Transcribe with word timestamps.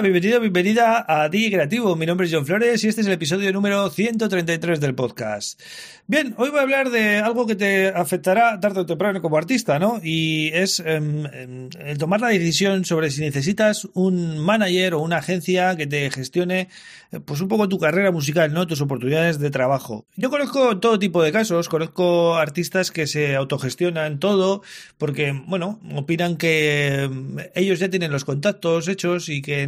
Bienvenido, 0.00 0.38
bienvenida 0.38 1.04
a 1.08 1.28
DJ 1.28 1.50
Creativo. 1.50 1.96
Mi 1.96 2.06
nombre 2.06 2.28
es 2.28 2.32
John 2.32 2.46
Flores 2.46 2.84
y 2.84 2.88
este 2.88 3.00
es 3.00 3.06
el 3.08 3.14
episodio 3.14 3.52
número 3.52 3.90
133 3.90 4.80
del 4.80 4.94
podcast. 4.94 5.60
Bien, 6.06 6.34
hoy 6.38 6.50
voy 6.50 6.60
a 6.60 6.62
hablar 6.62 6.90
de 6.90 7.16
algo 7.16 7.46
que 7.46 7.56
te 7.56 7.88
afectará 7.88 8.58
tarde 8.60 8.80
o 8.80 8.86
temprano 8.86 9.20
como 9.20 9.36
artista, 9.36 9.78
¿no? 9.78 10.00
Y 10.02 10.50
es 10.54 10.80
em, 10.80 11.26
em, 11.26 11.68
el 11.84 11.98
tomar 11.98 12.20
la 12.20 12.28
decisión 12.28 12.84
sobre 12.84 13.10
si 13.10 13.20
necesitas 13.20 13.88
un 13.92 14.38
manager 14.38 14.94
o 14.94 15.00
una 15.00 15.18
agencia 15.18 15.76
que 15.76 15.86
te 15.86 16.10
gestione 16.10 16.68
eh, 17.10 17.20
pues 17.20 17.40
un 17.40 17.48
poco 17.48 17.68
tu 17.68 17.78
carrera 17.78 18.10
musical, 18.10 18.54
¿no? 18.54 18.66
Tus 18.66 18.80
oportunidades 18.80 19.38
de 19.38 19.50
trabajo. 19.50 20.06
Yo 20.16 20.30
conozco 20.30 20.78
todo 20.78 20.98
tipo 20.98 21.22
de 21.22 21.32
casos, 21.32 21.68
conozco 21.68 22.36
artistas 22.36 22.90
que 22.90 23.06
se 23.06 23.36
autogestionan 23.36 24.18
todo 24.18 24.62
porque, 24.96 25.38
bueno, 25.46 25.80
opinan 25.94 26.36
que 26.36 27.02
em, 27.02 27.36
ellos 27.54 27.80
ya 27.80 27.90
tienen 27.90 28.12
los 28.12 28.24
contactos 28.24 28.88
hechos 28.88 29.28
y 29.28 29.42
que 29.42 29.66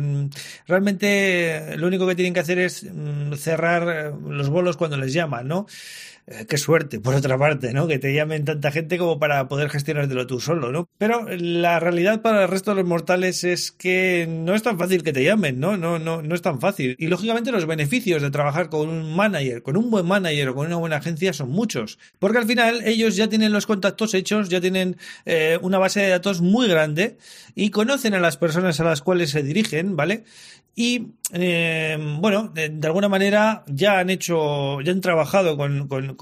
realmente 0.66 1.76
lo 1.76 1.86
único 1.86 2.06
que 2.06 2.14
tienen 2.14 2.34
que 2.34 2.40
hacer 2.40 2.58
es 2.58 2.84
mm, 2.84 3.34
cerrar 3.34 3.88
eh, 3.88 4.12
los 4.28 4.48
bolos 4.48 4.76
cuando 4.76 4.96
les 4.96 5.12
llaman, 5.12 5.48
¿no? 5.48 5.66
Eh, 6.32 6.46
qué 6.46 6.58
suerte, 6.58 7.00
por 7.00 7.16
otra 7.16 7.36
parte, 7.36 7.72
¿no? 7.72 7.88
Que 7.88 7.98
te 7.98 8.14
llamen 8.14 8.44
tanta 8.44 8.70
gente 8.70 8.98
como 8.98 9.18
para 9.18 9.48
poder 9.48 9.68
gestionártelo 9.68 10.28
tú 10.28 10.38
solo, 10.38 10.70
¿no? 10.70 10.88
Pero 10.96 11.26
la 11.28 11.80
realidad 11.80 12.22
para 12.22 12.44
el 12.44 12.48
resto 12.48 12.70
de 12.70 12.76
los 12.76 12.88
mortales 12.88 13.42
es 13.42 13.72
que 13.72 14.28
no 14.30 14.54
es 14.54 14.62
tan 14.62 14.78
fácil 14.78 15.02
que 15.02 15.12
te 15.12 15.24
llamen, 15.24 15.58
¿no? 15.58 15.76
No, 15.76 15.98
no, 15.98 16.22
no 16.22 16.34
es 16.36 16.40
tan 16.40 16.60
fácil. 16.60 16.94
Y 17.00 17.08
lógicamente 17.08 17.50
los 17.50 17.66
beneficios 17.66 18.22
de 18.22 18.30
trabajar 18.30 18.70
con 18.70 18.88
un 18.88 19.16
manager, 19.16 19.64
con 19.64 19.76
un 19.76 19.90
buen 19.90 20.06
manager 20.06 20.50
o 20.50 20.54
con 20.54 20.68
una 20.68 20.76
buena 20.76 20.96
agencia 20.96 21.32
son 21.32 21.50
muchos. 21.50 21.98
Porque 22.20 22.38
al 22.38 22.46
final 22.46 22.82
ellos 22.84 23.16
ya 23.16 23.28
tienen 23.28 23.52
los 23.52 23.66
contactos 23.66 24.14
hechos, 24.14 24.48
ya 24.48 24.60
tienen 24.60 24.98
eh, 25.26 25.58
una 25.62 25.78
base 25.78 25.98
de 25.98 26.10
datos 26.10 26.40
muy 26.42 26.68
grande 26.68 27.18
y 27.56 27.70
conocen 27.70 28.14
a 28.14 28.20
las 28.20 28.36
personas 28.36 28.78
a 28.78 28.84
las 28.84 29.02
cuales 29.02 29.30
se 29.30 29.42
dirigen, 29.42 29.96
¿vale? 29.96 30.22
Y 30.74 31.08
eh, 31.32 31.98
bueno, 32.20 32.50
de, 32.54 32.80
alguna 32.86 33.08
manera 33.08 33.64
ya 33.66 33.98
han 33.98 34.08
hecho, 34.08 34.80
ya 34.80 34.92
han 34.92 35.00
trabajado 35.00 35.56
con, 35.56 35.88
con, 35.88 36.16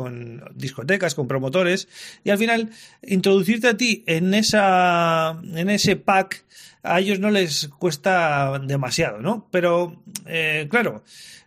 discotecas, 0.54 1.14
con 1.14 1.28
promotores, 1.28 1.88
y 2.24 2.30
al 2.30 2.38
final 2.38 2.70
introducirte 3.02 3.68
a 3.68 3.76
ti 3.76 4.04
en 4.06 4.34
esa, 4.34 5.40
en 5.54 5.70
ese 5.70 5.96
pack, 5.96 6.44
a 6.82 7.00
ellos 7.00 7.18
no 7.18 7.30
les 7.30 7.68
cuesta 7.78 8.58
demasiado, 8.64 9.18
¿no? 9.18 9.48
Pero, 9.50 10.02
eh, 10.26 10.68
claro, 10.70 11.02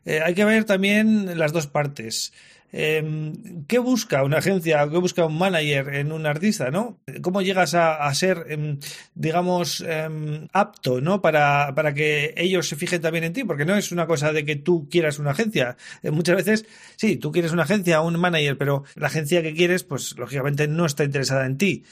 eh, 0.05 0.21
hay 0.23 0.33
que 0.33 0.45
ver 0.45 0.65
también 0.65 1.37
las 1.37 1.53
dos 1.53 1.67
partes. 1.67 2.33
Em, 2.71 3.65
¿Qué 3.67 3.79
busca 3.79 4.23
una 4.23 4.37
agencia, 4.37 4.87
qué 4.89 4.97
busca 4.97 5.25
un 5.25 5.37
manager 5.37 5.93
en 5.95 6.11
un 6.11 6.25
artista, 6.25 6.71
no? 6.71 6.99
¿Cómo 7.21 7.41
llegas 7.41 7.73
a, 7.75 8.13
ser, 8.13 8.45
em, 8.49 8.79
digamos, 9.13 9.83
em, 9.87 10.47
apto, 10.53 11.01
¿no? 11.01 11.21
Para, 11.21 11.73
para 11.75 11.93
que 11.93 12.33
ellos 12.37 12.67
se 12.67 12.75
fijen 12.75 13.01
también 13.01 13.25
en 13.25 13.33
ti, 13.33 13.43
porque 13.43 13.65
no 13.65 13.75
es 13.75 13.91
una 13.91 14.07
cosa 14.07 14.31
de 14.31 14.45
que 14.45 14.55
tú 14.55 14.87
quieras 14.89 15.19
una 15.19 15.31
agencia. 15.31 15.75
Eh, 16.01 16.11
muchas 16.11 16.37
veces, 16.37 16.65
sí, 16.95 17.17
tú 17.17 17.31
quieres 17.31 17.51
una 17.51 17.63
agencia, 17.63 18.01
un 18.01 18.19
manager, 18.19 18.57
pero 18.57 18.83
la 18.95 19.07
agencia 19.07 19.41
que 19.41 19.53
quieres, 19.53 19.83
pues 19.83 20.17
lógicamente 20.17 20.67
no 20.67 20.85
está 20.85 21.03
interesada 21.03 21.45
en 21.45 21.57
ti. 21.57 21.83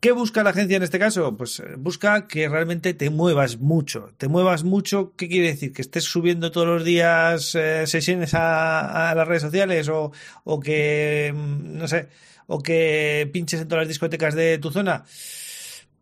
¿Qué 0.00 0.12
busca 0.12 0.44
la 0.44 0.50
agencia 0.50 0.76
en 0.76 0.84
este 0.84 1.00
caso? 1.00 1.36
Pues 1.36 1.58
eh, 1.58 1.74
busca 1.76 2.28
que 2.28 2.48
realmente 2.48 2.94
te 2.94 3.10
muevas 3.10 3.58
mucho. 3.58 4.10
Te 4.16 4.28
muevas 4.28 4.62
mucho, 4.62 5.12
¿qué 5.16 5.28
quiere 5.28 5.48
decir? 5.48 5.72
Que 5.72 5.82
estés 5.82 6.04
subiendo 6.04 6.52
todos 6.52 6.68
los 6.68 6.84
días 6.84 7.54
eh, 7.56 7.84
sesiones 7.86 8.32
a, 8.34 9.12
las 9.16 9.26
redes 9.26 9.42
sociales 9.42 9.88
o, 9.88 10.12
o 10.44 10.60
que, 10.60 11.34
mm, 11.34 11.78
no 11.78 11.88
sé, 11.88 12.08
o 12.46 12.62
que 12.62 13.28
pinches 13.32 13.60
en 13.60 13.68
todas 13.68 13.82
las 13.82 13.88
discotecas 13.88 14.34
de 14.34 14.58
tu 14.58 14.70
zona. 14.70 15.04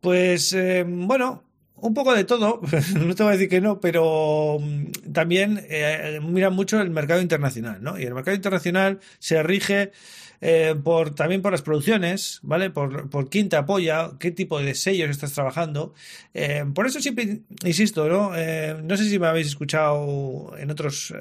Pues 0.01 0.53
eh, 0.53 0.85
bueno, 0.87 1.43
un 1.77 1.95
poco 1.95 2.15
de 2.15 2.25
todo, 2.25 2.61
no 2.95 3.15
te 3.15 3.23
voy 3.23 3.31
a 3.31 3.37
decir 3.37 3.49
que 3.49 3.61
no, 3.61 3.81
pero 3.81 4.59
mm, 4.61 5.13
también 5.13 5.65
eh, 5.69 6.21
mira 6.23 6.51
mucho 6.51 6.81
el 6.81 6.91
mercado 6.91 7.21
internacional, 7.21 7.83
¿no? 7.83 7.99
Y 7.99 8.05
el 8.05 8.15
mercado 8.15 8.35
internacional 8.35 9.01
se 9.19 9.43
rige 9.43 9.93
eh, 10.41 10.75
también 11.15 11.43
por 11.43 11.53
las 11.53 11.63
producciones, 11.63 12.41
¿vale? 12.43 12.71
Por, 12.71 13.29
quién 13.31 13.49
te 13.49 13.57
apoya, 13.57 14.13
qué 14.19 14.31
tipo 14.31 14.61
de 14.61 14.75
sellos 14.75 15.11
estás 15.11 15.33
trabajando. 15.33 15.95
Eh, 16.35 16.65
por 16.75 16.87
eso 16.87 17.01
siempre 17.01 17.41
insisto, 17.65 18.09
¿no? 18.09 18.33
Eh, 18.37 18.77
no 18.83 18.97
sé 18.97 19.09
si 19.09 19.19
me 19.19 19.27
habéis 19.27 19.49
escuchado 19.49 20.53
en 20.59 20.71
otros 20.71 21.15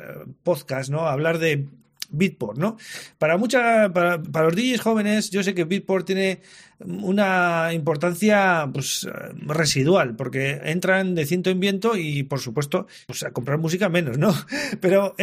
podcasts, 0.44 0.90
¿no? 0.90 1.08
Hablar 1.08 1.40
de 1.40 1.66
Beatport, 2.10 2.58
¿no? 2.58 2.78
Para 3.18 3.38
mucha, 3.38 3.92
para, 3.94 4.18
los 4.18 4.56
DJs 4.56 4.82
jóvenes, 4.82 5.32
yo 5.32 5.44
sé 5.44 5.54
que 5.54 5.64
Beatport 5.64 6.06
tiene 6.06 6.42
una 6.80 7.72
importancia 7.74 8.70
pues 8.72 9.08
residual, 9.48 10.16
porque 10.16 10.62
entran 10.66 11.16
de 11.16 11.26
ciento 11.26 11.50
en 11.50 11.60
viento 11.60 11.96
y 11.98 12.24
por 12.24 12.40
supuesto, 12.40 12.88
pues 13.08 13.24
a 13.24 13.32
comprar 13.32 13.58
música 13.58 13.90
menos, 13.90 14.18
¿no? 14.18 14.34
Pero 14.82 15.16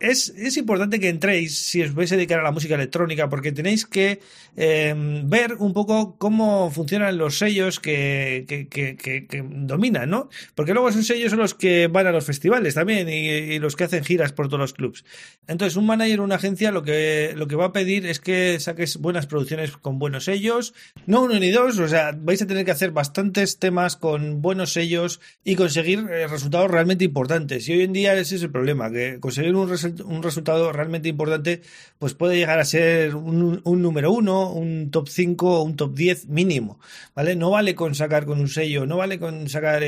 es, 0.00 0.56
importante 0.56 1.00
que 1.00 1.08
entréis 1.08 1.58
si 1.58 1.82
os 1.82 1.94
vais 1.94 2.10
a 2.12 2.16
dedicar 2.16 2.38
a 2.40 2.42
la 2.42 2.52
música 2.52 2.74
electrónica 2.74 3.28
porque 3.28 3.52
tenéis 3.52 3.84
que 3.84 4.20
eh, 4.56 4.94
ver 5.24 5.54
un 5.54 5.72
poco 5.72 6.16
cómo 6.18 6.70
funcionan 6.70 7.18
los 7.18 7.38
sellos 7.38 7.80
que, 7.80 8.46
dominan, 9.40 10.10
¿no? 10.10 10.28
Porque 10.54 10.72
luego 10.72 10.88
esos 10.88 11.06
sellos 11.06 11.30
son 11.30 11.40
los 11.40 11.54
que 11.54 11.88
van 11.88 12.06
a 12.06 12.12
los 12.12 12.24
festivales 12.24 12.74
también 12.74 13.08
y, 13.08 13.58
los 13.58 13.74
que 13.74 13.84
hacen 13.84 14.04
giras 14.04 14.32
por 14.32 14.46
todos 14.46 14.60
los 14.60 14.72
clubs. 14.72 15.04
Entonces, 15.48 15.76
un 15.76 15.86
manager 15.86 16.20
una 16.20 16.36
agencia 16.36 16.70
lo 16.70 16.82
que, 16.82 17.34
lo 17.36 17.48
que 17.48 17.56
va 17.56 17.66
a 17.66 17.72
pedir 17.72 18.06
es 18.06 18.20
que 18.20 18.60
saques 18.60 18.98
buenas 18.98 19.26
producciones 19.26 19.72
con 19.76 19.98
buenos 19.98 20.24
sellos, 20.24 20.74
no 21.06 21.22
uno 21.22 21.38
ni 21.40 21.50
dos, 21.50 21.78
o 21.78 21.88
sea, 21.88 22.12
vais 22.16 22.40
a 22.40 22.46
tener 22.46 22.64
que 22.64 22.70
hacer 22.70 22.92
bastantes 22.92 23.58
temas 23.58 23.96
con 23.96 24.42
buenos 24.42 24.72
sellos 24.72 25.20
y 25.44 25.56
conseguir 25.56 26.06
eh, 26.10 26.28
resultados 26.28 26.70
realmente 26.70 27.04
importantes. 27.04 27.68
Y 27.68 27.72
hoy 27.72 27.82
en 27.82 27.92
día 27.92 28.14
ese 28.14 28.36
es 28.36 28.42
el 28.42 28.50
problema, 28.50 28.90
que 28.90 29.18
conseguir 29.20 29.54
un 29.56 29.68
resultado 29.68 29.87
un 30.04 30.22
resultado 30.22 30.72
realmente 30.72 31.08
importante, 31.08 31.62
pues 31.98 32.14
puede 32.14 32.36
llegar 32.36 32.58
a 32.58 32.64
ser 32.64 33.14
un, 33.14 33.62
número 33.64 34.12
uno, 34.12 34.52
un 34.52 34.90
top 34.90 35.08
5 35.08 35.60
o 35.60 35.62
un 35.62 35.76
top 35.76 35.94
10 35.94 36.28
mínimo, 36.28 36.78
¿vale? 37.14 37.36
No 37.36 37.50
vale 37.50 37.74
con 37.74 37.94
sacar 37.94 38.26
con 38.26 38.40
un 38.40 38.48
sello, 38.48 38.86
no 38.86 38.96
vale 38.96 39.18
con 39.18 39.48
sacar 39.48 39.82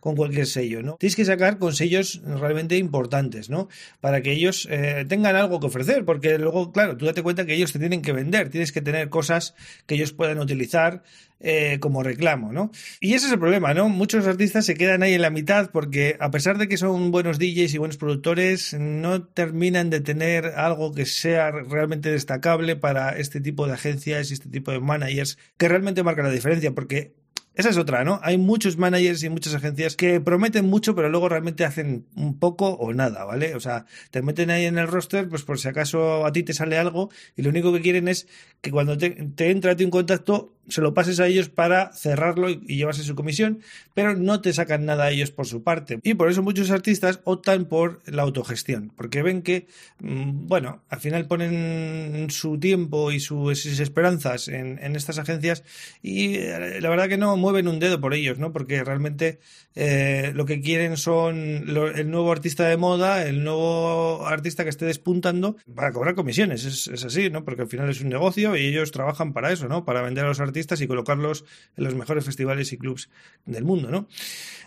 con 0.00 0.16
cualquier 0.16 0.46
sello, 0.46 0.82
¿no? 0.82 0.96
Tienes 0.96 1.16
que 1.16 1.24
sacar 1.24 1.58
con 1.58 1.74
sellos 1.74 2.20
realmente 2.24 2.76
importantes, 2.76 3.50
¿no? 3.50 3.68
Para 4.00 4.22
que 4.22 4.32
ellos 4.32 4.68
eh, 4.70 5.04
tengan 5.08 5.36
algo 5.36 5.60
que 5.60 5.66
ofrecer, 5.66 6.04
porque 6.04 6.38
luego, 6.38 6.72
claro, 6.72 6.96
tú 6.96 7.06
date 7.06 7.22
cuenta 7.22 7.46
que 7.46 7.54
ellos 7.54 7.72
te 7.72 7.78
tienen 7.78 8.02
que 8.02 8.12
vender, 8.12 8.50
tienes 8.50 8.72
que 8.72 8.82
tener 8.82 9.08
cosas 9.08 9.54
que 9.86 9.94
ellos 9.94 10.12
puedan 10.12 10.38
utilizar 10.38 11.02
eh, 11.42 11.78
como 11.80 12.02
reclamo, 12.02 12.52
¿no? 12.52 12.70
Y 13.00 13.14
ese 13.14 13.26
es 13.26 13.32
el 13.32 13.38
problema, 13.38 13.72
¿no? 13.72 13.88
Muchos 13.88 14.26
artistas 14.26 14.66
se 14.66 14.74
quedan 14.74 15.02
ahí 15.02 15.14
en 15.14 15.22
la 15.22 15.30
mitad 15.30 15.70
porque 15.70 16.18
a 16.20 16.30
pesar 16.30 16.58
de 16.58 16.68
que 16.68 16.76
son 16.76 17.10
buenos 17.10 17.38
DJs 17.38 17.72
y 17.72 17.78
buenos 17.78 17.96
productores, 17.96 18.74
no 18.74 19.19
terminan 19.28 19.90
de 19.90 20.00
tener 20.00 20.46
algo 20.46 20.92
que 20.92 21.06
sea 21.06 21.50
realmente 21.50 22.10
destacable 22.10 22.76
para 22.76 23.16
este 23.16 23.40
tipo 23.40 23.66
de 23.66 23.74
agencias 23.74 24.30
y 24.30 24.34
este 24.34 24.48
tipo 24.48 24.72
de 24.72 24.80
managers 24.80 25.38
que 25.56 25.68
realmente 25.68 26.02
marca 26.02 26.22
la 26.22 26.30
diferencia, 26.30 26.72
porque 26.72 27.14
esa 27.60 27.70
es 27.70 27.76
otra, 27.76 28.04
¿no? 28.04 28.20
Hay 28.22 28.38
muchos 28.38 28.76
managers 28.76 29.22
y 29.22 29.28
muchas 29.28 29.54
agencias 29.54 29.96
que 29.96 30.20
prometen 30.20 30.66
mucho, 30.66 30.94
pero 30.94 31.08
luego 31.08 31.28
realmente 31.28 31.64
hacen 31.64 32.06
un 32.16 32.38
poco 32.38 32.70
o 32.70 32.92
nada, 32.92 33.24
¿vale? 33.24 33.54
O 33.54 33.60
sea, 33.60 33.86
te 34.10 34.22
meten 34.22 34.50
ahí 34.50 34.64
en 34.64 34.78
el 34.78 34.88
roster, 34.88 35.28
pues 35.28 35.42
por 35.42 35.58
si 35.58 35.68
acaso 35.68 36.26
a 36.26 36.32
ti 36.32 36.42
te 36.42 36.52
sale 36.52 36.78
algo, 36.78 37.10
y 37.36 37.42
lo 37.42 37.50
único 37.50 37.72
que 37.72 37.80
quieren 37.80 38.08
es 38.08 38.26
que 38.60 38.70
cuando 38.70 38.98
te, 38.98 39.10
te 39.10 39.50
entra 39.50 39.72
a 39.72 39.76
ti 39.76 39.84
un 39.84 39.90
contacto, 39.90 40.52
se 40.70 40.80
lo 40.80 40.94
pases 40.94 41.20
a 41.20 41.26
ellos 41.26 41.48
para 41.48 41.92
cerrarlo 41.92 42.48
y, 42.48 42.60
llevarse 42.80 43.02
su 43.02 43.14
comisión, 43.14 43.60
pero 43.94 44.14
no 44.16 44.40
te 44.40 44.52
sacan 44.52 44.86
nada 44.86 45.04
a 45.04 45.10
ellos 45.10 45.30
por 45.30 45.46
su 45.46 45.62
parte. 45.62 46.00
Y 46.02 46.14
por 46.14 46.30
eso 46.30 46.42
muchos 46.42 46.70
artistas 46.70 47.20
optan 47.24 47.66
por 47.66 48.00
la 48.06 48.22
autogestión, 48.22 48.92
porque 48.96 49.22
ven 49.22 49.42
que, 49.42 49.66
mm, 49.98 50.46
bueno, 50.46 50.82
al 50.88 51.00
final 51.00 51.26
ponen 51.26 52.30
su 52.30 52.58
tiempo 52.58 53.12
y 53.12 53.20
sus, 53.20 53.66
esperanzas 53.66 54.48
en, 54.48 54.78
estas 54.96 55.18
agencias 55.18 55.62
y 56.02 56.34
eh, 56.36 56.80
la 56.80 56.90
verdad 56.90 57.08
que 57.08 57.16
no 57.16 57.36
mueven 57.50 57.66
un 57.66 57.80
dedo 57.80 58.00
por 58.00 58.14
ellos, 58.14 58.38
¿no? 58.38 58.52
Porque 58.52 58.84
realmente 58.84 59.40
eh, 59.74 60.30
lo 60.34 60.46
que 60.46 60.60
quieren 60.60 60.96
son 60.96 61.64
el 61.96 62.10
nuevo 62.10 62.30
artista 62.30 62.68
de 62.68 62.76
moda, 62.76 63.26
el 63.26 63.42
nuevo 63.42 64.24
artista 64.26 64.62
que 64.62 64.70
esté 64.70 64.84
despuntando 64.84 65.56
para 65.74 65.90
cobrar 65.90 66.14
comisiones. 66.14 66.64
Es, 66.64 67.04
así, 67.04 67.28
¿no? 67.28 67.44
Porque 67.44 67.62
al 67.62 67.68
final 67.68 67.90
es 67.90 68.00
un 68.00 68.08
negocio 68.08 68.56
y 68.56 68.66
ellos 68.66 68.92
trabajan 68.92 69.32
para 69.32 69.50
eso, 69.50 69.66
¿no? 69.66 69.84
Para 69.84 70.00
vender 70.02 70.24
a 70.24 70.28
los 70.28 70.38
artistas 70.38 70.80
y 70.80 70.86
colocarlos 70.86 71.44
en 71.76 71.84
los 71.84 71.94
mejores 71.96 72.24
festivales 72.24 72.72
y 72.72 72.78
clubs 72.78 73.10
del 73.46 73.64
mundo, 73.64 73.90
¿no? 73.90 74.06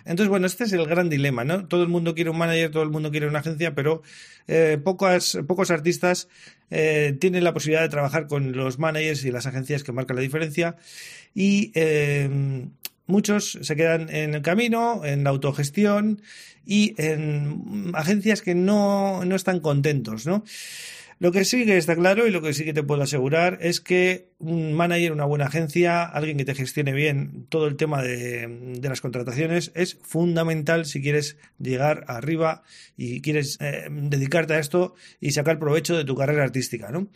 Entonces, 0.05 0.27
bueno, 0.27 0.45
este 0.45 0.65
es 0.65 0.73
el 0.73 0.85
gran 0.85 1.09
dilema, 1.09 1.45
¿no? 1.45 1.65
Todo 1.65 1.83
el 1.83 1.89
mundo 1.89 2.13
quiere 2.13 2.29
un 2.29 2.37
manager, 2.37 2.71
todo 2.71 2.83
el 2.83 2.89
mundo 2.89 3.09
quiere 3.09 3.27
una 3.27 3.39
agencia, 3.39 3.73
pero 3.73 4.01
eh, 4.47 4.77
pocos, 4.83 5.39
pocos 5.47 5.71
artistas 5.71 6.27
eh, 6.71 7.15
tienen 7.19 7.43
la 7.43 7.53
posibilidad 7.53 7.81
de 7.81 7.89
trabajar 7.89 8.27
con 8.27 8.53
los 8.53 8.79
managers 8.79 9.25
y 9.25 9.31
las 9.31 9.45
agencias 9.45 9.83
que 9.83 9.91
marcan 9.91 10.15
la 10.15 10.21
diferencia 10.21 10.75
y 11.33 11.71
eh, 11.75 12.67
muchos 13.05 13.59
se 13.61 13.75
quedan 13.75 14.09
en 14.09 14.33
el 14.33 14.41
camino, 14.41 15.05
en 15.05 15.23
la 15.23 15.29
autogestión 15.29 16.21
y 16.65 16.95
en 16.97 17.91
agencias 17.93 18.41
que 18.41 18.55
no, 18.55 19.25
no 19.25 19.35
están 19.35 19.59
contentos, 19.59 20.25
¿no? 20.25 20.43
Lo 21.19 21.31
que 21.31 21.45
sí 21.45 21.65
que 21.65 21.77
está 21.77 21.95
claro 21.95 22.27
y 22.27 22.31
lo 22.31 22.41
que 22.41 22.53
sí 22.53 22.65
que 22.65 22.73
te 22.73 22.83
puedo 22.83 23.03
asegurar 23.03 23.57
es 23.61 23.79
que 23.79 24.32
un 24.43 24.73
manager, 24.73 25.11
una 25.13 25.25
buena 25.25 25.45
agencia, 25.45 26.03
alguien 26.03 26.37
que 26.37 26.45
te 26.45 26.53
gestione 26.53 26.91
bien 26.91 27.45
todo 27.49 27.67
el 27.67 27.77
tema 27.77 28.01
de, 28.01 28.79
las 28.81 29.01
contrataciones 29.01 29.71
es 29.75 29.97
fundamental 30.01 30.85
si 30.85 31.01
quieres 31.01 31.37
llegar 31.57 32.03
arriba 32.07 32.63
y 32.97 33.21
quieres 33.21 33.57
eh, 33.61 33.87
dedicarte 33.89 34.53
a 34.53 34.59
esto 34.59 34.95
y 35.21 35.31
sacar 35.31 35.59
provecho 35.59 35.95
de 35.95 36.03
tu 36.03 36.15
carrera 36.15 36.43
artística. 36.43 36.91
¿no? 36.91 37.07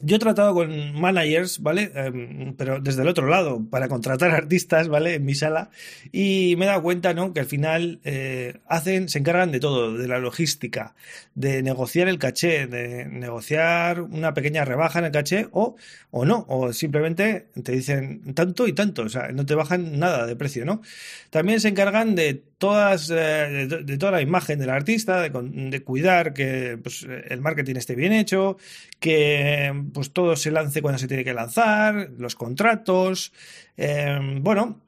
Yo 0.00 0.16
he 0.16 0.18
tratado 0.18 0.54
con 0.54 1.00
managers, 1.00 1.60
¿vale? 1.60 1.90
Em, 1.94 2.54
pero 2.56 2.80
desde 2.80 3.02
el 3.02 3.08
otro 3.08 3.26
lado, 3.26 3.64
para 3.68 3.88
contratar 3.88 4.30
artistas, 4.32 4.88
¿vale? 4.88 5.14
En 5.14 5.24
mi 5.24 5.34
sala 5.34 5.70
y 6.12 6.54
me 6.58 6.66
he 6.66 6.68
dado 6.68 6.82
cuenta, 6.82 7.14
¿no? 7.14 7.32
Que 7.32 7.40
al 7.40 7.46
final 7.46 8.00
eh, 8.04 8.58
hacen, 8.66 9.08
se 9.08 9.18
encargan 9.18 9.50
de 9.50 9.60
todo, 9.60 9.96
de 9.96 10.06
la 10.06 10.18
logística, 10.18 10.94
de 11.34 11.62
negociar 11.62 12.08
el 12.08 12.18
caché, 12.18 12.66
de 12.66 13.06
negociar 13.06 14.02
una 14.02 14.34
pequeña 14.34 14.64
rebaja 14.64 14.98
en 14.98 15.06
el 15.06 15.12
caché 15.12 15.48
o, 15.52 15.76
o 16.10 16.24
no, 16.24 16.44
o 16.48 16.73
simplemente 16.74 17.46
te 17.62 17.72
dicen 17.72 18.34
tanto 18.34 18.68
y 18.68 18.72
tanto, 18.72 19.02
o 19.02 19.08
sea, 19.08 19.28
no 19.32 19.46
te 19.46 19.54
bajan 19.54 19.98
nada 19.98 20.26
de 20.26 20.36
precio, 20.36 20.64
¿no? 20.64 20.82
También 21.30 21.60
se 21.60 21.68
encargan 21.68 22.14
de 22.14 22.34
todas, 22.58 23.10
eh, 23.10 23.66
de, 23.84 23.98
toda 23.98 24.12
la 24.12 24.20
imagen 24.20 24.58
del 24.58 24.70
artista, 24.70 25.22
de, 25.22 25.82
cuidar 25.82 26.34
que 26.34 26.78
pues, 26.82 27.06
el 27.28 27.40
marketing 27.40 27.76
esté 27.76 27.94
bien 27.94 28.12
hecho, 28.12 28.56
que 29.00 29.72
pues 29.92 30.12
todo 30.12 30.36
se 30.36 30.50
lance 30.50 30.82
cuando 30.82 30.98
se 30.98 31.08
tiene 31.08 31.24
que 31.24 31.34
lanzar, 31.34 32.10
los 32.18 32.34
contratos, 32.34 33.32
eh, 33.76 34.18
bueno, 34.40 34.84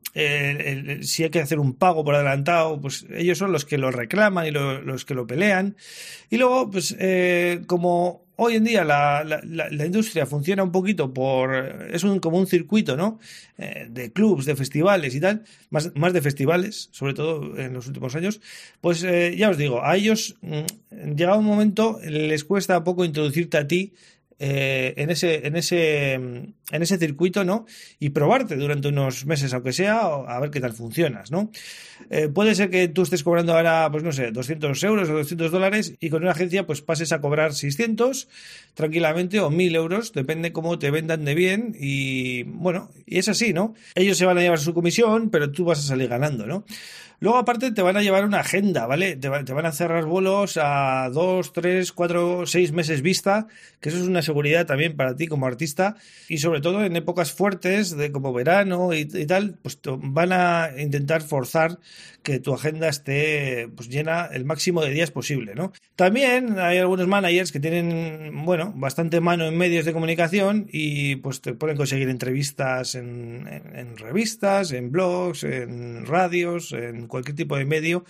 si 1.02 1.24
hay 1.24 1.30
que 1.30 1.40
hacer 1.40 1.58
un 1.58 1.74
pago 1.74 2.02
por 2.02 2.14
adelantado, 2.14 2.80
pues 2.80 3.06
ellos 3.14 3.36
son 3.36 3.52
los 3.52 3.66
que 3.66 3.76
lo 3.76 3.90
reclaman 3.90 4.46
y 4.46 4.50
los 4.50 5.04
que 5.04 5.14
lo 5.14 5.26
pelean. 5.26 5.76
Y 6.30 6.38
luego, 6.38 6.70
pues 6.70 6.96
eh, 6.98 7.62
como 7.66 8.25
hoy 8.36 8.56
en 8.56 8.64
día 8.64 8.84
la, 8.84 9.24
la, 9.24 9.86
industria 9.86 10.26
funciona 10.26 10.62
un 10.62 10.72
poquito 10.72 11.12
por. 11.12 11.54
es 11.92 12.04
un, 12.04 12.20
como 12.20 12.38
un 12.38 12.46
circuito, 12.46 12.96
¿no? 12.96 13.18
Eh, 13.58 13.86
de 13.90 14.12
clubs, 14.12 14.44
de 14.44 14.56
festivales 14.56 15.14
y 15.14 15.20
tal, 15.20 15.44
más, 15.70 15.94
más 15.94 16.12
de 16.12 16.22
festivales, 16.22 16.88
sobre 16.92 17.14
todo 17.14 17.58
en 17.58 17.72
los 17.72 17.86
últimos 17.86 18.14
años. 18.14 18.40
Pues 18.80 19.02
eh, 19.02 19.34
ya 19.36 19.50
os 19.50 19.58
digo, 19.58 19.84
a 19.84 19.96
ellos, 19.96 20.36
mm, 20.42 21.14
llegado 21.16 21.38
un 21.38 21.46
momento, 21.46 21.98
les 22.04 22.44
cuesta 22.44 22.84
poco 22.84 23.04
introducirte 23.04 23.56
a 23.58 23.66
ti 23.66 23.94
eh, 24.38 24.92
en, 24.98 25.10
ese, 25.10 25.46
en, 25.46 25.56
ese, 25.56 26.12
en 26.12 26.54
ese 26.70 26.98
circuito, 26.98 27.44
¿no? 27.44 27.66
Y 28.00 28.10
probarte 28.10 28.56
durante 28.56 28.88
unos 28.88 29.24
meses, 29.24 29.54
aunque 29.54 29.72
sea, 29.72 30.00
a 30.00 30.40
ver 30.40 30.50
qué 30.50 30.60
tal 30.60 30.72
funcionas, 30.72 31.30
¿no? 31.30 31.50
Eh, 32.10 32.28
puede 32.28 32.54
ser 32.54 32.70
que 32.70 32.88
tú 32.88 33.02
estés 33.02 33.22
cobrando 33.22 33.54
ahora, 33.54 33.88
pues 33.90 34.02
no 34.02 34.12
sé, 34.12 34.32
200 34.32 34.82
euros 34.82 35.08
o 35.08 35.14
200 35.14 35.50
dólares 35.50 35.94
y 36.00 36.10
con 36.10 36.22
una 36.22 36.32
agencia 36.32 36.66
pues 36.66 36.82
pases 36.82 37.12
a 37.12 37.20
cobrar 37.20 37.54
600 37.54 38.28
tranquilamente 38.74 39.40
o 39.40 39.50
1000 39.50 39.76
euros, 39.76 40.12
depende 40.12 40.52
cómo 40.52 40.78
te 40.78 40.90
vendan 40.90 41.24
de 41.24 41.34
bien 41.34 41.74
y 41.78 42.42
bueno, 42.44 42.90
y 43.06 43.18
es 43.18 43.28
así, 43.28 43.52
¿no? 43.52 43.74
Ellos 43.94 44.18
se 44.18 44.26
van 44.26 44.38
a 44.38 44.42
llevar 44.42 44.58
su 44.58 44.74
comisión, 44.74 45.30
pero 45.30 45.52
tú 45.52 45.64
vas 45.64 45.78
a 45.78 45.82
salir 45.82 46.08
ganando, 46.08 46.46
¿no? 46.46 46.64
Luego, 47.18 47.38
aparte, 47.38 47.72
te 47.72 47.80
van 47.80 47.96
a 47.96 48.02
llevar 48.02 48.24
una 48.24 48.40
agenda, 48.40 48.86
¿vale? 48.86 49.16
Te, 49.16 49.28
van 49.28 49.66
a 49.66 49.72
cerrar 49.72 50.04
bolos 50.04 50.58
a 50.60 51.08
dos, 51.10 51.52
tres, 51.54 51.92
cuatro, 51.92 52.44
seis 52.46 52.72
meses 52.72 53.00
vista, 53.00 53.46
que 53.80 53.88
eso 53.88 53.98
es 53.98 54.04
una 54.04 54.20
seguridad 54.20 54.66
también 54.66 54.96
para 54.96 55.16
ti 55.16 55.26
como 55.26 55.46
artista. 55.46 55.96
Y 56.28 56.38
sobre 56.38 56.55
todo 56.60 56.84
en 56.84 56.96
épocas 56.96 57.32
fuertes, 57.32 57.96
de 57.96 58.12
como 58.12 58.32
verano 58.32 58.92
y, 58.94 59.04
tal, 59.26 59.58
pues 59.62 59.78
van 59.84 60.32
a 60.32 60.70
intentar 60.78 61.22
forzar 61.22 61.78
que 62.22 62.40
tu 62.40 62.54
agenda 62.54 62.88
esté 62.88 63.68
pues, 63.74 63.88
llena 63.88 64.26
el 64.26 64.44
máximo 64.44 64.82
de 64.82 64.90
días 64.90 65.10
posible, 65.10 65.54
¿no? 65.54 65.72
También 65.94 66.58
hay 66.58 66.78
algunos 66.78 67.06
managers 67.06 67.52
que 67.52 67.60
tienen, 67.60 68.44
bueno, 68.44 68.72
bastante 68.76 69.20
mano 69.20 69.46
en 69.46 69.56
medios 69.56 69.84
de 69.84 69.92
comunicación 69.92 70.68
y 70.72 71.16
pues 71.16 71.40
te 71.40 71.54
pueden 71.54 71.76
conseguir 71.76 72.08
entrevistas 72.08 72.94
en, 72.94 73.46
en 73.74 73.96
revistas, 73.96 74.72
en 74.72 74.90
blogs, 74.90 75.44
en 75.44 76.04
radios, 76.06 76.72
en 76.72 77.06
cualquier 77.06 77.36
tipo 77.36 77.56
de 77.56 77.64
medio 77.64 78.04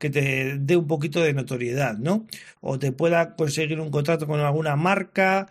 que 0.00 0.08
te 0.08 0.56
dé 0.58 0.76
un 0.76 0.86
poquito 0.86 1.20
de 1.20 1.34
notoriedad, 1.34 1.98
¿no? 1.98 2.26
O 2.60 2.78
te 2.78 2.90
pueda 2.90 3.36
conseguir 3.36 3.78
un 3.80 3.90
contrato 3.90 4.26
con 4.26 4.40
alguna 4.40 4.74
marca, 4.74 5.50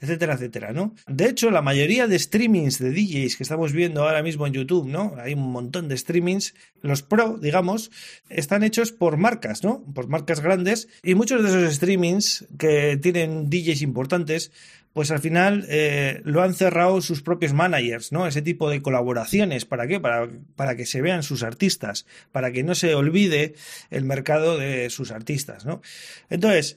etcétera, 0.00 0.34
etcétera, 0.34 0.72
¿no? 0.72 0.94
De 1.06 1.26
hecho, 1.26 1.50
la 1.50 1.62
mayoría 1.62 2.06
de 2.06 2.18
streamings 2.18 2.78
de 2.78 2.90
DJs 2.90 3.36
que 3.36 3.42
estamos 3.42 3.72
viendo 3.72 4.02
ahora 4.02 4.22
mismo 4.22 4.46
en 4.46 4.54
YouTube, 4.54 4.88
¿no? 4.88 5.14
Hay 5.18 5.34
un 5.34 5.52
montón 5.52 5.88
de 5.88 5.96
streamings, 5.96 6.54
los 6.82 7.02
pro, 7.02 7.38
digamos, 7.38 7.90
están 8.28 8.62
hechos 8.62 8.92
por 8.92 9.16
marcas, 9.16 9.62
¿no? 9.62 9.84
Por 9.94 10.08
marcas 10.08 10.40
grandes 10.40 10.88
y 11.02 11.14
muchos 11.14 11.42
de 11.42 11.48
esos 11.48 11.74
streamings 11.74 12.46
que 12.58 12.98
tienen 13.00 13.50
DJs 13.50 13.82
importantes 13.82 14.50
pues 14.92 15.10
al 15.12 15.20
final 15.20 15.66
eh, 15.68 16.20
lo 16.24 16.42
han 16.42 16.54
cerrado 16.54 17.00
sus 17.00 17.22
propios 17.22 17.52
managers, 17.52 18.10
¿no? 18.10 18.26
Ese 18.26 18.42
tipo 18.42 18.68
de 18.68 18.82
colaboraciones. 18.82 19.64
¿Para 19.64 19.86
qué? 19.86 20.00
Para, 20.00 20.28
para, 20.56 20.76
que 20.76 20.84
se 20.84 21.00
vean 21.00 21.22
sus 21.22 21.42
artistas, 21.44 22.06
para 22.32 22.50
que 22.50 22.64
no 22.64 22.74
se 22.74 22.94
olvide 22.94 23.54
el 23.90 24.04
mercado 24.04 24.58
de 24.58 24.90
sus 24.90 25.12
artistas, 25.12 25.64
¿no? 25.64 25.80
Entonces, 26.28 26.76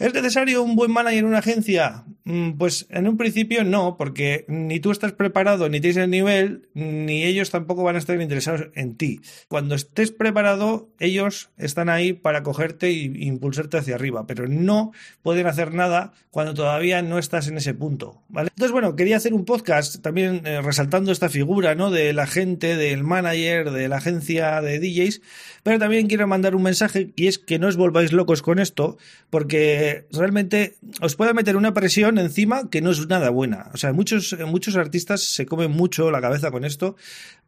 ¿Es 0.00 0.14
necesario 0.14 0.62
un 0.62 0.76
buen 0.76 0.90
manager 0.90 1.18
en 1.18 1.24
una 1.26 1.40
agencia? 1.40 2.06
Mm, 2.24 2.52
pues 2.52 2.86
en 2.88 3.06
un 3.06 3.18
principio 3.18 3.64
no, 3.64 3.98
porque 3.98 4.46
ni 4.48 4.80
tú 4.80 4.92
estás 4.92 5.12
preparado, 5.12 5.68
ni 5.68 5.78
tienes 5.78 5.98
el 5.98 6.08
nivel, 6.08 6.70
ni 6.72 7.24
ellos 7.24 7.50
tampoco 7.50 7.82
van 7.82 7.96
a 7.96 7.98
estar 7.98 8.18
interesados 8.18 8.68
en 8.74 8.96
ti. 8.96 9.20
Cuando 9.48 9.74
estés 9.74 10.10
preparado, 10.10 10.88
ellos 11.00 11.50
están 11.58 11.90
ahí 11.90 12.14
para 12.14 12.42
cogerte 12.42 12.86
e 12.86 12.92
impulsarte 12.92 13.76
hacia 13.76 13.96
arriba, 13.96 14.26
pero 14.26 14.48
no 14.48 14.92
pueden 15.20 15.46
hacer 15.46 15.74
nada 15.74 16.14
cuando 16.30 16.54
todavía 16.54 17.02
no 17.02 17.18
estás 17.18 17.48
en 17.48 17.58
ese 17.58 17.74
punto, 17.74 18.22
¿vale? 18.28 18.48
Entonces, 18.54 18.72
bueno, 18.72 18.96
quería 18.96 19.18
hacer 19.18 19.34
un 19.34 19.44
podcast 19.44 20.00
también 20.00 20.46
eh, 20.46 20.62
resaltando 20.62 21.12
esta 21.12 21.28
figura, 21.28 21.74
¿no? 21.74 21.90
De 21.90 22.14
la 22.14 22.26
gente, 22.26 22.76
del 22.76 23.04
manager, 23.04 23.70
de 23.70 23.88
la 23.88 23.96
agencia 23.96 24.62
de 24.62 24.78
DJs, 24.78 25.20
pero 25.62 25.78
también 25.78 26.06
quiero 26.06 26.26
mandar 26.26 26.54
un 26.54 26.62
mensaje 26.62 27.10
y 27.16 27.26
es 27.26 27.38
que 27.38 27.58
no 27.58 27.66
os 27.66 27.76
volváis 27.76 28.12
locos 28.12 28.40
con 28.40 28.60
esto, 28.60 28.96
porque 29.28 29.89
realmente 30.12 30.76
os 31.00 31.16
puede 31.16 31.34
meter 31.34 31.56
una 31.56 31.74
presión 31.74 32.18
encima 32.18 32.68
que 32.70 32.80
no 32.80 32.90
es 32.90 33.06
nada 33.08 33.30
buena. 33.30 33.70
O 33.72 33.76
sea, 33.76 33.92
muchos, 33.92 34.36
muchos 34.46 34.76
artistas 34.76 35.22
se 35.22 35.46
comen 35.46 35.70
mucho 35.70 36.10
la 36.10 36.20
cabeza 36.20 36.50
con 36.50 36.64
esto 36.64 36.96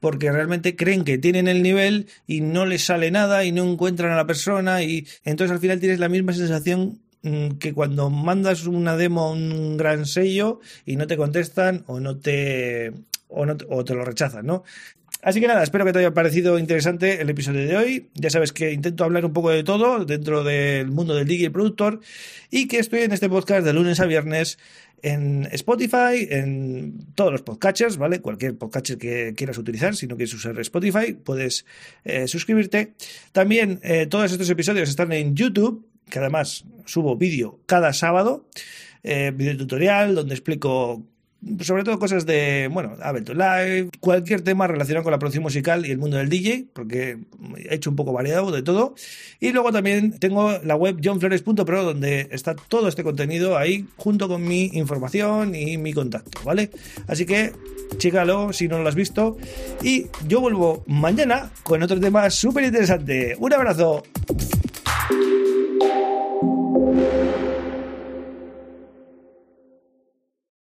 porque 0.01 0.33
realmente 0.33 0.77
creen 0.77 1.05
que 1.05 1.19
tienen 1.19 1.49
el 1.49 1.63
nivel 1.63 2.07
y 2.27 2.41
no 2.41 2.67
les 2.67 2.85
sale 2.85 3.11
nada 3.11 3.45
y 3.45 3.53
no 3.53 3.65
encuentran 3.65 4.13
a 4.13 4.17
la 4.17 4.27
persona 4.27 4.83
y 4.83 5.07
entonces 5.25 5.53
al 5.53 5.61
final 5.61 5.81
tienes 5.81 6.01
la 6.01 6.09
misma 6.09 6.33
sensación 6.33 7.01
mm, 7.23 7.59
que 7.59 7.73
cuando 7.73 8.11
mandas 8.11 8.67
una 8.67 8.97
demo 8.97 9.23
a 9.23 9.33
un 9.33 9.77
gran 9.77 10.07
sello 10.07 10.61
y 10.87 10.97
no 10.97 11.07
te 11.07 11.17
contestan 11.17 11.85
o 11.87 12.01
no 12.01 12.19
te 12.19 12.93
o, 13.29 13.47
no, 13.47 13.57
o 13.69 13.85
te 13.85 13.95
lo 13.95 14.05
rechazan, 14.05 14.47
¿no? 14.47 14.65
Así 15.23 15.41
que 15.41 15.47
nada, 15.47 15.63
espero 15.63 15.85
que 15.85 15.93
te 15.93 16.01
haya 16.01 16.13
parecido 16.13 16.59
interesante 16.59 17.21
el 17.21 17.31
episodio 17.31 17.65
de 17.65 17.77
hoy. 17.77 18.09
Ya 18.15 18.29
sabes 18.29 18.53
que 18.53 18.73
intento 18.73 19.05
hablar 19.05 19.25
un 19.25 19.33
poco 19.33 19.51
de 19.51 19.63
todo 19.63 20.05
dentro 20.05 20.43
del 20.43 20.91
mundo 20.91 21.15
del 21.15 21.29
DJ 21.29 21.53
productor 21.53 22.01
y 22.51 22.67
que 22.67 22.81
estoy 22.81 23.03
en 23.03 23.13
este 23.13 23.29
podcast 23.29 23.65
de 23.65 23.73
lunes 23.73 24.01
a 24.01 24.07
viernes 24.07 24.59
en 25.01 25.49
Spotify, 25.53 26.27
en 26.29 27.07
todos 27.15 27.31
los 27.31 27.43
podcatchers, 27.43 27.99
¿vale? 27.99 28.21
Cualquier 28.21 28.59
podcatcher 28.59 28.99
que 28.99 29.33
quieras 29.37 29.59
utilizar, 29.59 29.95
si 29.95 30.09
no 30.09 30.17
quieres 30.17 30.35
usar 30.35 30.59
Spotify, 30.59 31.13
puedes 31.13 31.67
eh, 32.05 32.27
suscribirte. 32.27 32.95
También 33.31 33.79
eh, 33.85 34.07
todos 34.07 34.33
estos 34.33 34.51
episodios 34.51 34.89
están 34.89 35.13
en 35.13 35.37
YouTube, 35.37 35.87
que 36.11 36.19
además 36.19 36.65
subo 36.85 37.17
vídeo 37.17 37.61
cada 37.67 37.93
sábado, 37.93 38.49
eh, 39.05 39.31
vídeo 39.33 39.57
tutorial 39.57 40.17
donde 40.17 40.35
explico 40.35 41.05
sobre 41.61 41.85
todo 41.85 41.99
cosas 41.99 42.25
de, 42.27 42.69
bueno, 42.73 42.93
Ableton 43.03 43.37
Live, 43.37 43.91
cualquier 44.01 44.43
tema 44.43 44.67
relacionado 44.67 45.03
con 45.03 45.11
la 45.11 45.19
producción 45.19 45.43
musical 45.43 45.85
y 45.87 45.91
el 45.91 45.99
mundo 45.99 46.17
del 46.17 46.29
DJ, 46.29 46.67
porque 46.73 47.19
he 47.57 47.75
hecho 47.75 47.91
un 47.91 47.97
poco 47.97 48.13
variado 48.13 48.51
de 48.53 48.63
todo. 48.63 48.95
Y 49.41 49.53
luego 49.53 49.73
también 49.73 50.19
tengo 50.19 50.59
la 50.65 50.77
web 50.77 51.01
johnflores.pro 51.03 51.83
donde 51.83 52.29
está 52.31 52.55
todo 52.55 52.89
este 52.89 53.03
contenido 53.03 53.59
ahí 53.59 53.87
junto 53.97 54.29
con 54.29 54.43
mi 54.47 54.71
información 54.75 55.55
y 55.55 55.79
mi 55.79 55.93
contacto, 55.93 56.41
¿vale? 56.45 56.71
Así 57.09 57.27
que 57.27 57.53
chécalo 57.99 58.53
si 58.53 58.69
no 58.69 58.79
lo 58.79 58.89
has 58.89 58.95
visto. 58.95 59.37
Y 59.83 60.07
yo 60.29 60.41
vuelvo 60.41 60.85
mañana 60.87 61.51
con 61.65 61.83
otro 61.83 61.99
tema 61.99 62.31
súper 62.31 62.65
interesante. 62.65 63.37
Un 63.39 63.53
abrazo. 63.53 64.03